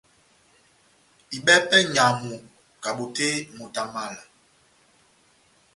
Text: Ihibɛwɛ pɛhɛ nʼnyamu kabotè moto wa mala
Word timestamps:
Ihibɛwɛ 1.35 1.63
pɛhɛ 1.69 1.83
nʼnyamu 1.85 2.31
kabotè 2.83 3.27
moto 3.57 3.79
wa 3.83 3.91
mala 3.93 4.21